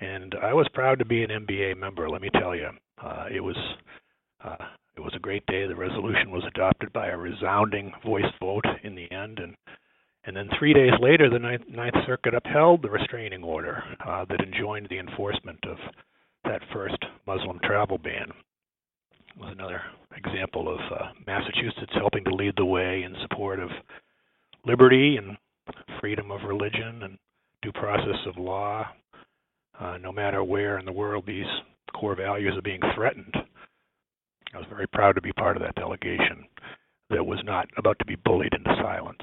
And 0.00 0.34
I 0.42 0.52
was 0.52 0.68
proud 0.74 0.98
to 0.98 1.04
be 1.04 1.22
an 1.22 1.30
MBA 1.30 1.76
member, 1.76 2.08
let 2.08 2.22
me 2.22 2.30
tell 2.40 2.54
you. 2.54 2.70
Uh, 3.02 3.26
it 3.32 3.40
was 3.40 3.56
uh, 4.44 4.56
it 4.96 5.00
was 5.00 5.12
a 5.16 5.20
great 5.20 5.44
day. 5.46 5.66
The 5.66 5.74
resolution 5.74 6.30
was 6.30 6.44
adopted 6.46 6.92
by 6.92 7.08
a 7.08 7.16
resounding 7.16 7.92
voice 8.04 8.30
vote 8.40 8.64
in 8.82 8.94
the 8.94 9.10
end, 9.10 9.38
and 9.40 9.56
and 10.26 10.36
then 10.36 10.48
three 10.58 10.72
days 10.72 10.92
later, 11.00 11.28
the 11.28 11.38
Ninth, 11.38 11.64
Ninth 11.68 11.96
Circuit 12.06 12.34
upheld 12.34 12.82
the 12.82 12.90
restraining 12.90 13.42
order 13.42 13.82
uh, 14.06 14.24
that 14.26 14.40
enjoined 14.40 14.88
the 14.88 14.98
enforcement 14.98 15.58
of 15.64 15.76
that 16.44 16.62
first 16.72 16.98
Muslim 17.26 17.58
travel 17.64 17.98
ban 17.98 18.30
was 19.38 19.50
another 19.52 19.82
example 20.16 20.68
of 20.72 20.80
uh, 20.92 21.06
Massachusetts 21.26 21.92
helping 21.94 22.24
to 22.24 22.34
lead 22.34 22.54
the 22.56 22.64
way 22.64 23.02
in 23.02 23.14
support 23.22 23.58
of 23.58 23.70
liberty 24.64 25.16
and 25.16 25.36
freedom 26.00 26.30
of 26.30 26.42
religion 26.46 27.02
and 27.02 27.18
due 27.62 27.72
process 27.72 28.18
of 28.26 28.36
law, 28.36 28.86
uh, 29.80 29.96
no 30.00 30.12
matter 30.12 30.44
where 30.44 30.78
in 30.78 30.84
the 30.84 30.92
world 30.92 31.24
these 31.26 31.46
core 31.94 32.14
values 32.14 32.54
are 32.56 32.62
being 32.62 32.80
threatened. 32.94 33.34
I 34.54 34.58
was 34.58 34.66
very 34.70 34.86
proud 34.86 35.16
to 35.16 35.20
be 35.20 35.32
part 35.32 35.56
of 35.56 35.62
that 35.62 35.74
delegation 35.74 36.44
that 37.10 37.24
was 37.24 37.40
not 37.44 37.68
about 37.76 37.98
to 37.98 38.04
be 38.04 38.16
bullied 38.16 38.54
into 38.54 38.70
silence. 38.82 39.20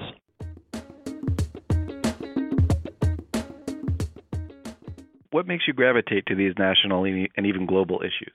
What 5.32 5.46
makes 5.46 5.64
you 5.66 5.72
gravitate 5.72 6.26
to 6.26 6.34
these 6.34 6.52
national 6.58 7.04
and 7.04 7.46
even 7.46 7.66
global 7.66 8.00
issues? 8.00 8.32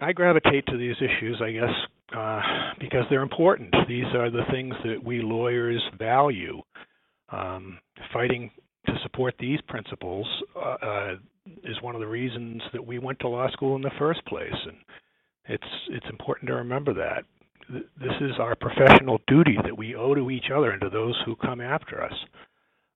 I 0.00 0.12
gravitate 0.12 0.66
to 0.66 0.76
these 0.76 0.96
issues, 0.98 1.40
I 1.42 1.50
guess, 1.50 1.74
uh, 2.16 2.40
because 2.78 3.04
they're 3.10 3.22
important. 3.22 3.74
These 3.88 4.04
are 4.14 4.30
the 4.30 4.44
things 4.50 4.74
that 4.84 5.02
we 5.02 5.20
lawyers 5.20 5.82
value. 5.98 6.62
Um, 7.30 7.78
fighting 8.12 8.50
to 8.86 8.92
support 9.02 9.34
these 9.38 9.60
principles 9.68 10.26
uh, 10.56 10.76
uh, 10.80 11.14
is 11.64 11.76
one 11.82 11.94
of 11.94 12.00
the 12.00 12.06
reasons 12.06 12.62
that 12.72 12.86
we 12.86 12.98
went 12.98 13.18
to 13.20 13.28
law 13.28 13.50
school 13.50 13.76
in 13.76 13.82
the 13.82 13.90
first 13.98 14.24
place, 14.26 14.54
and 14.64 14.76
it's 15.46 15.72
it's 15.90 16.06
important 16.08 16.48
to 16.48 16.54
remember 16.54 16.94
that 16.94 17.24
this 17.68 18.14
is 18.20 18.32
our 18.38 18.54
professional 18.54 19.18
duty 19.26 19.56
that 19.62 19.76
we 19.76 19.94
owe 19.94 20.14
to 20.14 20.30
each 20.30 20.46
other 20.54 20.70
and 20.70 20.80
to 20.80 20.88
those 20.88 21.20
who 21.26 21.36
come 21.36 21.60
after 21.60 22.02
us. 22.02 22.14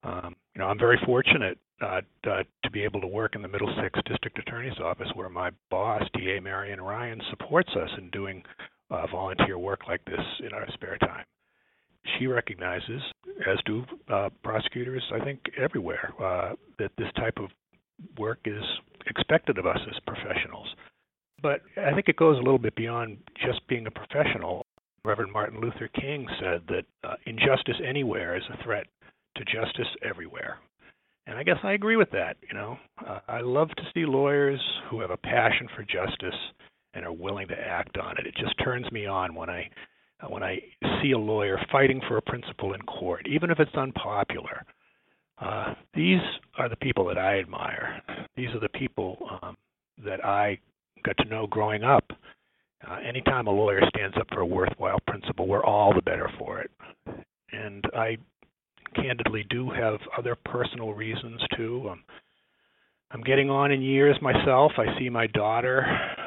Um, 0.03 0.35
you 0.55 0.61
know, 0.61 0.69
I'm 0.69 0.79
very 0.79 0.99
fortunate 1.05 1.59
uh, 1.83 2.01
uh, 2.31 2.43
to 2.63 2.71
be 2.71 2.83
able 2.83 3.01
to 3.01 3.07
work 3.07 3.35
in 3.35 3.43
the 3.43 3.49
Middlesex 3.49 3.99
District 4.07 4.39
Attorney's 4.39 4.79
Office, 4.83 5.09
where 5.15 5.29
my 5.29 5.51
boss, 5.71 6.03
DA 6.15 6.41
Marian 6.41 6.81
Ryan, 6.81 7.21
supports 7.31 7.71
us 7.71 7.91
in 7.99 8.11
doing 8.11 8.43
uh, 8.91 9.07
volunteer 9.11 9.59
work 9.59 9.81
like 9.89 10.05
this 10.05 10.21
in 10.41 10.53
our 10.53 10.67
spare 10.75 10.99
time. 10.99 11.25
She 12.19 12.27
recognizes, 12.27 13.01
as 13.49 13.59
do 13.65 13.85
uh, 14.13 14.29
prosecutors, 14.43 15.03
I 15.13 15.25
think 15.25 15.41
everywhere, 15.57 16.13
uh, 16.21 16.55
that 16.79 16.91
this 16.99 17.09
type 17.17 17.39
of 17.39 17.51
work 18.19 18.41
is 18.45 18.63
expected 19.07 19.59
of 19.59 19.67
us 19.67 19.79
as 19.89 19.99
professionals. 20.07 20.69
But 21.43 21.61
I 21.77 21.93
think 21.93 22.09
it 22.09 22.17
goes 22.17 22.37
a 22.37 22.43
little 22.43 22.59
bit 22.59 22.75
beyond 22.77 23.19
just 23.45 23.67
being 23.69 23.87
a 23.87 23.91
professional. 23.91 24.65
Reverend 25.05 25.33
Martin 25.33 25.61
Luther 25.61 25.89
King 25.89 26.27
said 26.41 26.63
that 26.69 26.85
uh, 27.03 27.15
injustice 27.27 27.81
anywhere 27.85 28.37
is 28.37 28.45
a 28.53 28.63
threat 28.63 28.87
to 29.37 29.45
justice 29.45 29.89
everywhere. 30.03 30.59
And 31.27 31.39
I 31.39 31.43
guess 31.45 31.59
I 31.63 31.73
agree 31.73 31.97
with 31.97 32.11
that. 32.11 32.37
You 32.49 32.55
know, 32.55 32.77
uh, 33.07 33.21
I 33.29 33.41
love 33.41 33.69
to 33.71 33.83
see 33.95 34.05
lawyers 34.05 34.61
who 34.91 35.01
have 35.01 35.11
a 35.11 35.17
passion 35.17 35.69
for 35.77 35.83
justice 35.83 36.39
and 36.95 37.05
are 37.05 37.13
willing 37.13 37.49
to 37.49 37.55
act 37.55 37.97
on 37.99 38.17
it. 38.19 38.27
It 38.27 38.35
just 38.37 38.55
turns 38.63 38.91
me 38.93 39.07
on 39.07 39.35
when 39.35 39.49
I 39.49 39.71
uh, 40.21 40.29
when 40.29 40.43
I 40.43 40.59
see 41.01 41.13
a 41.13 41.19
lawyer 41.19 41.59
fighting 41.71 42.01
for 42.09 42.17
a 42.17 42.23
principle 42.23 42.75
in 42.75 42.81
court, 42.83 43.27
even 43.29 43.51
if 43.51 43.61
it's 43.61 43.75
unpopular. 43.75 44.65
Uh, 45.39 45.75
these 45.95 46.21
are 46.59 46.69
the 46.69 46.77
people 46.77 47.05
that 47.07 47.19
I 47.19 47.41
admire. 47.41 48.01
These 48.37 48.51
are 48.51 48.61
the 48.61 48.69
people 48.69 49.19
um, 49.43 49.57
that 50.05 50.25
I 50.25 50.59
got 51.05 51.17
to 51.19 51.25
know 51.29 51.47
growing 51.47 51.83
up. 51.83 52.05
Uh, 52.89 52.99
anytime 53.07 53.47
a 53.47 53.51
lawyer 53.51 53.81
stands 53.95 54.17
up 54.17 54.29
for 54.33 54.41
a 54.41 54.47
worthwhile 54.47 55.01
principle, 55.07 55.49
we're 55.49 55.65
all 55.65 55.93
the 55.95 56.03
better 56.03 56.31
for 56.39 56.61
it. 56.61 56.71
And 57.53 57.85
I 57.95 58.19
candidly 58.95 59.45
do 59.51 59.71
have 59.71 59.99
other 60.17 60.37
personal 60.45 60.93
reasons 60.93 61.41
too. 61.57 61.89
Um, 61.91 62.05
I'm 63.11 63.23
getting 63.23 63.51
on 63.51 63.73
in 63.73 63.83
years 63.83 64.17
myself. 64.23 64.73
I 64.79 64.99
see 64.99 65.11
my 65.11 65.27
daughter 65.29 65.85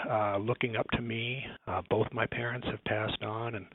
uh, 0.09 0.37
looking 0.37 0.75
up 0.75 0.85
to 0.91 1.01
me. 1.01 1.43
Uh, 1.67 1.81
both 1.89 2.07
my 2.11 2.27
parents 2.27 2.67
have 2.69 2.83
passed 2.85 3.23
on, 3.23 3.55
and 3.55 3.65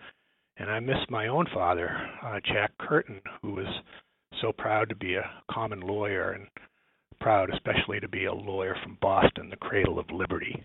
and 0.58 0.70
I 0.70 0.78
miss 0.78 0.98
my 1.08 1.28
own 1.28 1.46
father, 1.54 1.90
uh, 2.22 2.38
Jack 2.52 2.72
Curtin, 2.78 3.20
who 3.40 3.52
was 3.52 3.66
so 4.42 4.52
proud 4.52 4.90
to 4.90 4.94
be 4.94 5.14
a 5.14 5.30
common 5.50 5.80
lawyer 5.80 6.32
and 6.32 6.46
proud 7.20 7.50
especially 7.52 7.98
to 8.00 8.08
be 8.08 8.26
a 8.26 8.32
lawyer 8.32 8.76
from 8.82 8.98
Boston, 9.00 9.48
the 9.50 9.56
cradle 9.56 9.98
of 9.98 10.10
liberty. 10.10 10.62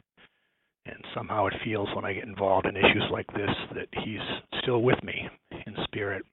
And 0.85 0.97
somehow 1.15 1.47
it 1.47 1.53
feels 1.63 1.89
when 1.95 2.05
I 2.05 2.13
get 2.13 2.25
involved 2.25 2.67
in 2.67 2.75
issues 2.75 3.03
like 3.11 3.27
this 3.27 3.49
that 3.73 3.87
he's 4.03 4.19
still 4.61 4.81
with 4.83 5.01
me 5.03 5.27
in 5.65 5.75
spirit. 5.85 6.23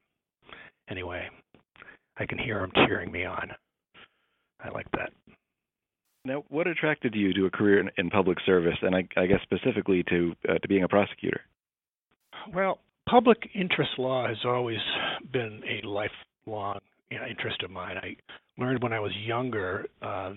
Anyway, 0.90 1.28
I 2.18 2.26
can 2.26 2.38
hear 2.38 2.60
them 2.60 2.72
cheering 2.86 3.10
me 3.10 3.24
on. 3.24 3.50
I 4.60 4.68
like 4.70 4.90
that. 4.92 5.10
Now, 6.24 6.44
what 6.48 6.68
attracted 6.68 7.14
you 7.14 7.32
to 7.34 7.46
a 7.46 7.50
career 7.50 7.80
in, 7.80 7.90
in 7.98 8.10
public 8.10 8.38
service, 8.46 8.76
and 8.82 8.94
I, 8.94 9.08
I, 9.16 9.26
guess 9.26 9.40
specifically 9.42 10.04
to 10.04 10.34
uh, 10.48 10.54
to 10.58 10.68
being 10.68 10.84
a 10.84 10.88
prosecutor? 10.88 11.40
Well, 12.54 12.78
public 13.08 13.38
interest 13.54 13.90
law 13.98 14.28
has 14.28 14.36
always 14.44 14.78
been 15.32 15.62
a 15.68 15.86
lifelong 15.86 16.78
you 17.10 17.18
know, 17.18 17.26
interest 17.26 17.62
of 17.62 17.70
mine. 17.70 17.96
I 17.98 18.16
learned 18.56 18.82
when 18.82 18.92
I 18.92 19.00
was 19.00 19.12
younger 19.26 19.86
uh, 20.00 20.32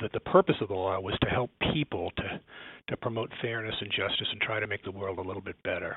that 0.00 0.12
the 0.12 0.20
purpose 0.20 0.56
of 0.60 0.68
the 0.68 0.74
law 0.74 0.98
was 1.00 1.16
to 1.22 1.28
help 1.28 1.50
people 1.72 2.10
to 2.16 2.40
to 2.86 2.96
promote 2.98 3.30
fairness 3.40 3.74
and 3.80 3.90
justice 3.90 4.28
and 4.30 4.40
try 4.42 4.60
to 4.60 4.66
make 4.66 4.84
the 4.84 4.90
world 4.90 5.18
a 5.18 5.22
little 5.22 5.40
bit 5.40 5.56
better. 5.62 5.96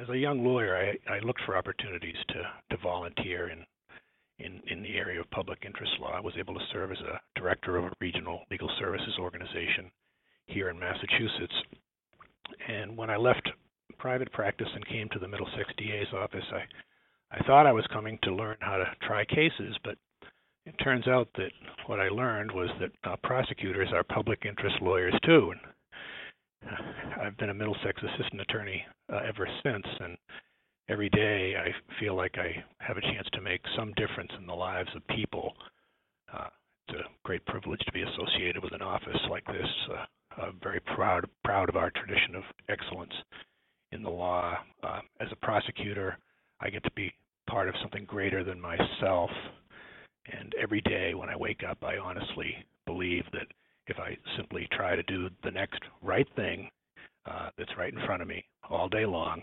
As 0.00 0.08
a 0.08 0.16
young 0.16 0.44
lawyer, 0.44 0.76
I, 0.76 1.12
I 1.12 1.18
looked 1.20 1.40
for 1.46 1.56
opportunities 1.56 2.16
to 2.28 2.42
to 2.76 2.82
volunteer 2.82 3.50
in 3.50 3.64
in, 4.38 4.60
in 4.68 4.82
the 4.82 4.96
area 4.96 5.20
of 5.20 5.30
public 5.30 5.64
interest 5.64 5.92
law. 6.00 6.12
I 6.12 6.20
was 6.20 6.34
able 6.38 6.54
to 6.54 6.66
serve 6.72 6.92
as 6.92 6.98
a 7.00 7.20
director 7.38 7.76
of 7.76 7.84
a 7.84 7.92
regional 8.00 8.40
legal 8.50 8.70
services 8.78 9.14
organization 9.18 9.90
here 10.46 10.68
in 10.68 10.78
Massachusetts. 10.78 11.54
And 12.68 12.96
when 12.96 13.10
I 13.10 13.16
left 13.16 13.48
private 13.98 14.30
practice 14.32 14.68
and 14.74 14.86
came 14.86 15.08
to 15.10 15.18
the 15.18 15.28
Middlesex 15.28 15.70
DA's 15.76 16.12
office, 16.14 16.44
I 16.52 16.64
I 17.30 17.42
thought 17.44 17.66
I 17.66 17.72
was 17.72 17.86
coming 17.92 18.18
to 18.22 18.34
learn 18.34 18.56
how 18.60 18.76
to 18.76 18.84
try 19.02 19.24
cases, 19.24 19.76
but 19.82 19.96
it 20.64 20.74
turns 20.82 21.08
out 21.08 21.28
that 21.34 21.50
what 21.86 22.00
I 22.00 22.08
learned 22.08 22.52
was 22.52 22.70
that 22.80 22.90
uh, 23.04 23.16
prosecutors 23.22 23.88
are 23.92 24.04
public 24.04 24.44
interest 24.44 24.76
lawyers 24.80 25.14
too. 25.24 25.52
And 25.52 26.70
uh, 26.70 27.22
I've 27.22 27.36
been 27.36 27.50
a 27.50 27.54
Middlesex 27.54 28.00
assistant 28.02 28.40
attorney 28.40 28.84
uh, 29.12 29.20
ever 29.28 29.48
since, 29.62 29.86
and 30.00 30.16
every 30.88 31.08
day 31.10 31.54
I 31.56 31.70
feel 32.00 32.14
like 32.14 32.36
I 32.38 32.64
have 32.78 32.96
a 32.96 33.02
chance 33.02 33.26
to 33.32 33.40
make 33.40 33.60
some 33.76 33.92
difference 33.96 34.30
in 34.38 34.46
the 34.46 34.54
lives 34.54 34.88
of 34.94 35.06
people. 35.08 35.54
Uh, 36.32 36.48
it's 36.88 36.98
a 36.98 37.02
great 37.24 37.44
privilege 37.46 37.80
to 37.80 37.92
be 37.92 38.02
associated 38.02 38.62
with 38.62 38.72
an 38.72 38.82
office 38.82 39.20
like 39.30 39.44
this. 39.46 39.66
Uh, 39.92 40.42
I'm 40.42 40.58
very 40.62 40.80
proud 40.80 41.26
proud 41.44 41.68
of 41.68 41.76
our 41.76 41.90
tradition 41.90 42.36
of 42.36 42.42
excellence 42.68 43.12
in 43.92 44.02
the 44.02 44.10
law. 44.10 44.56
Uh, 44.82 45.00
as 45.20 45.28
a 45.32 45.46
prosecutor, 45.46 46.18
I 46.60 46.70
get 46.70 46.84
to 46.84 46.90
be 46.92 47.12
part 47.48 47.68
of 47.68 47.74
something 47.80 48.04
greater 48.04 48.44
than 48.44 48.60
myself. 48.60 49.30
And 50.32 50.54
every 50.60 50.80
day 50.82 51.14
when 51.14 51.28
I 51.28 51.36
wake 51.36 51.62
up, 51.68 51.78
I 51.82 51.96
honestly 51.98 52.54
believe 52.84 53.24
that 53.32 53.46
if 53.86 53.98
I 53.98 54.16
simply 54.36 54.68
try 54.72 54.96
to 54.96 55.02
do 55.04 55.28
the 55.44 55.50
next 55.50 55.80
right 56.02 56.26
thing 56.34 56.68
uh, 57.24 57.50
that's 57.56 57.76
right 57.78 57.92
in 57.92 58.04
front 58.06 58.22
of 58.22 58.28
me 58.28 58.44
all 58.68 58.88
day 58.88 59.06
long, 59.06 59.42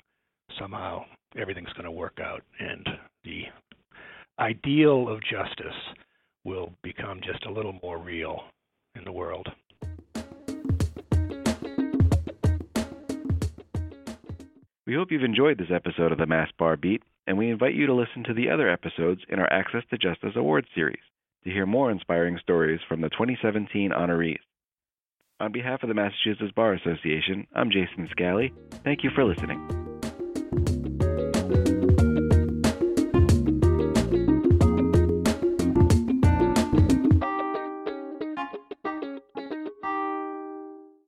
somehow 0.60 1.06
everything's 1.38 1.72
going 1.74 1.86
to 1.86 1.92
work 1.92 2.20
out. 2.22 2.42
And 2.60 2.88
the 3.24 3.44
ideal 4.74 5.08
of 5.08 5.22
justice 5.22 5.75
will 6.44 6.72
become 6.82 7.20
just 7.24 7.46
a 7.46 7.51
little 7.51 7.77
more 7.84 8.00
real 8.00 8.42
in 8.96 9.03
the 9.03 9.12
world. 9.12 9.48
We 14.88 14.96
hope 14.96 15.12
you've 15.12 15.24
enjoyed 15.24 15.60
this 15.60 15.72
episode 15.74 16.12
of 16.12 16.18
the 16.18 16.25
Mass 16.25 16.50
Bar 16.58 16.77
Beat, 16.77 17.03
and 17.27 17.38
we 17.38 17.51
invite 17.51 17.75
you 17.75 17.86
to 17.86 17.94
listen 17.94 18.24
to 18.25 18.34
the 18.34 18.50
other 18.50 18.68
episodes 18.68 19.22
in 19.30 19.39
our 19.39 19.51
Access 19.51 19.84
to 19.92 19.98
Justice 19.98 20.34
Awards 20.36 20.68
series 20.74 20.98
to 21.44 21.51
hear 21.51 21.68
more 21.68 21.92
inspiring 21.92 22.39
stories 22.42 22.80
from 22.89 23.01
the 23.01 23.10
2017 23.10 23.92
honorees. 23.92 24.42
On 25.39 25.51
behalf 25.51 25.84
of 25.84 25.89
the 25.89 25.96
Massachusetts 25.96 26.51
Bar 26.56 26.74
Association, 26.74 27.46
I'm 27.56 27.70
Jason 27.70 28.10
Scally. 28.12 28.51
Thank 28.84 29.03
you 29.03 29.12
for 29.13 29.24
listening. 29.24 29.93